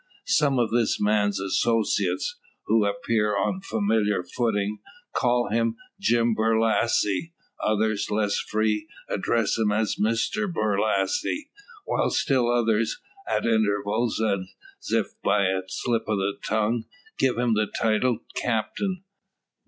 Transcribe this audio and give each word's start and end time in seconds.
Some 0.25 0.57
of 0.57 0.71
this 0.71 0.99
man's 0.99 1.39
associates, 1.39 2.35
who 2.65 2.85
appear 2.85 3.37
on 3.37 3.61
familiar 3.61 4.23
footing, 4.23 4.79
called 5.13 5.51
him 5.53 5.75
"Jim 5.99 6.33
Borlasse;" 6.35 7.29
others, 7.63 8.09
less 8.09 8.39
free, 8.39 8.87
address 9.07 9.59
him 9.59 9.71
as 9.71 9.99
"Mister 9.99 10.47
Borlasse;" 10.47 11.49
while 11.85 12.09
still 12.09 12.49
others, 12.51 12.99
at 13.29 13.45
intervals, 13.45 14.19
and 14.19 14.47
as 14.79 14.91
if 14.91 15.21
by 15.21 15.45
a 15.45 15.61
slip 15.67 16.07
of 16.07 16.17
the 16.17 16.33
tongue, 16.49 16.85
give 17.19 17.37
him 17.37 17.53
the 17.53 17.67
title 17.79 18.21
"Captain." 18.35 19.03